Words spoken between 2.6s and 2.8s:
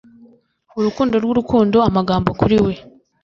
we